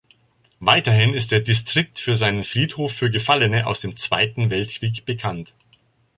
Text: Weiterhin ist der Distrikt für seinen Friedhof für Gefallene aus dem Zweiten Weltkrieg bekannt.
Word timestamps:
Weiterhin 0.59 1.13
ist 1.13 1.29
der 1.31 1.41
Distrikt 1.41 1.99
für 1.99 2.15
seinen 2.15 2.43
Friedhof 2.43 2.91
für 2.91 3.11
Gefallene 3.11 3.67
aus 3.67 3.81
dem 3.81 3.97
Zweiten 3.97 4.49
Weltkrieg 4.49 5.05
bekannt. 5.05 5.53